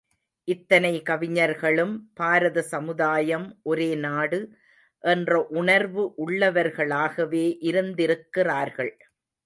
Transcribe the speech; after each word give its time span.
இத்தனை 0.47 0.91
கவிஞர்களும் 1.01 1.91
பாரத 2.13 2.61
சமுதாயம் 2.71 3.45
ஒரே 3.63 3.89
நாடு 3.97 4.39
என்ற 5.03 5.31
உணர்வு 5.59 6.05
உள்ளவர்களாகவே 6.25 7.45
இருந்திருக்கிறார்கள். 7.61 8.93